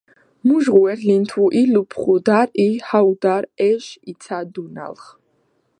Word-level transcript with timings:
მუჟღუ̂ერ, 0.45 0.99
ლინთუ̂ 1.07 1.45
ი 1.61 1.63
ლუფხუ̂ 1.73 2.17
და̈რ 2.25 2.49
ი 2.65 2.67
ჰაუ̂და̈რ 2.87 3.43
ეშ 3.69 3.85
იცა̄დუნა̄̈ლხ. 4.11 5.03